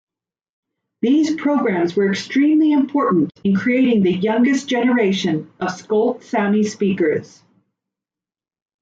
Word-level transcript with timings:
These 1.01 1.35
programs 1.39 1.95
were 1.95 2.09
extremely 2.09 2.71
important 2.71 3.31
in 3.43 3.55
creating 3.55 4.01
the 4.01 4.11
youngest 4.11 4.67
generation 4.67 5.51
of 5.59 5.67
Skolt 5.67 6.23
Sami 6.23 6.63
speakers. 6.63 7.43